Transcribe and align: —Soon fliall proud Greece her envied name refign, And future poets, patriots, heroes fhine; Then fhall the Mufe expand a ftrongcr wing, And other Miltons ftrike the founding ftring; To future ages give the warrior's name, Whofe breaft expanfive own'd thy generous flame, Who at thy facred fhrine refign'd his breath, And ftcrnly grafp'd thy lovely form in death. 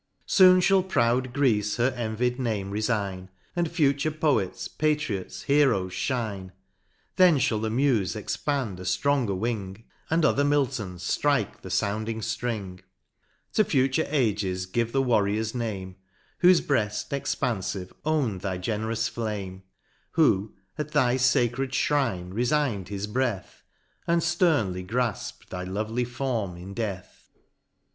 —Soon 0.25 0.61
fliall 0.61 0.89
proud 0.89 1.31
Greece 1.31 1.75
her 1.75 1.93
envied 1.95 2.39
name 2.39 2.71
refign, 2.71 3.29
And 3.55 3.69
future 3.69 4.09
poets, 4.09 4.67
patriots, 4.67 5.43
heroes 5.43 5.93
fhine; 5.93 6.49
Then 7.17 7.37
fhall 7.37 7.61
the 7.61 7.69
Mufe 7.69 8.15
expand 8.15 8.79
a 8.79 8.83
ftrongcr 8.83 9.37
wing, 9.37 9.83
And 10.09 10.25
other 10.25 10.43
Miltons 10.43 11.03
ftrike 11.19 11.61
the 11.61 11.69
founding 11.69 12.21
ftring; 12.21 12.79
To 13.53 13.63
future 13.63 14.07
ages 14.09 14.65
give 14.65 14.91
the 14.91 15.03
warrior's 15.03 15.53
name, 15.53 15.97
Whofe 16.41 16.61
breaft 16.61 17.09
expanfive 17.11 17.93
own'd 18.03 18.41
thy 18.41 18.57
generous 18.57 19.07
flame, 19.07 19.61
Who 20.13 20.55
at 20.79 20.93
thy 20.93 21.17
facred 21.17 21.73
fhrine 21.73 22.33
refign'd 22.33 22.87
his 22.87 23.05
breath, 23.05 23.61
And 24.07 24.23
ftcrnly 24.23 24.83
grafp'd 24.87 25.51
thy 25.51 25.63
lovely 25.63 26.05
form 26.05 26.57
in 26.57 26.73
death. 26.73 27.29